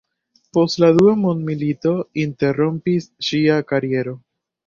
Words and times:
Post 0.57 0.79
la 0.83 0.87
dua 0.99 1.11
mondmilito 1.25 1.91
interrompis 2.23 3.07
ŝia 3.27 3.59
kariero. 3.73 4.17